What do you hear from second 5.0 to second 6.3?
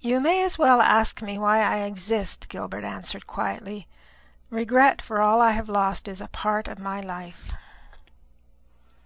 for all I have lost is a